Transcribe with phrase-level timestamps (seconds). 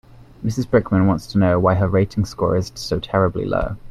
[0.43, 3.77] Mrs Brickman wants to know why her rating score is so terribly low.